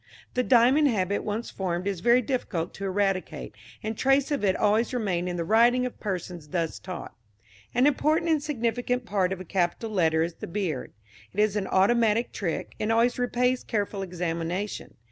The 0.33 0.41
diamond 0.41 0.87
habit 0.87 1.23
once 1.23 1.51
formed 1.51 1.85
is 1.85 1.99
very 1.99 2.23
difficult 2.23 2.73
to 2.73 2.85
eradicate, 2.85 3.53
and 3.83 3.95
traces 3.95 4.31
of 4.31 4.43
it 4.43 4.55
always 4.55 4.95
remain 4.95 5.27
in 5.27 5.35
the 5.35 5.43
writing 5.45 5.85
of 5.85 5.99
persons 5.99 6.47
thus 6.47 6.79
taught. 6.79 7.15
An 7.75 7.85
important 7.85 8.31
and 8.31 8.41
significant 8.41 9.05
part 9.05 9.31
of 9.31 9.39
a 9.39 9.45
capital 9.45 9.91
letter 9.91 10.23
is 10.23 10.33
the 10.33 10.47
beard. 10.47 10.91
It 11.35 11.39
is 11.39 11.55
an 11.55 11.67
automatic 11.67 12.31
trick, 12.31 12.73
and 12.79 12.91
always 12.91 13.19
repays 13.19 13.63
careful 13.63 14.01
examination. 14.01 14.95